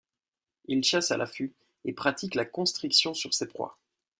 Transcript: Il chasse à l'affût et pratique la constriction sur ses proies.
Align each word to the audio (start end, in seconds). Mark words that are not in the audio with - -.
Il 0.65 0.83
chasse 0.83 1.11
à 1.11 1.17
l'affût 1.17 1.53
et 1.85 1.93
pratique 1.93 2.33
la 2.33 2.43
constriction 2.45 3.13
sur 3.13 3.35
ses 3.35 3.45
proies. 3.47 3.77